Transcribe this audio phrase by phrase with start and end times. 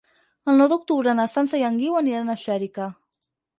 [0.53, 2.91] El nou d'octubre na Sança i en Guiu aniran a Xèrica.